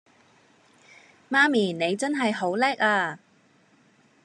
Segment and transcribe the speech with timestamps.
[1.29, 3.19] 媽咪你真係好叻呀